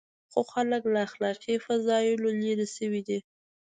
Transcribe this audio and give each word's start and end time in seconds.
خو 0.31 0.39
خلک 0.53 0.83
له 0.93 0.99
اخلاقي 1.07 1.55
فضایلو 1.65 2.29
لرې 2.41 2.67
شوي 2.75 3.01
دي. 3.07 3.19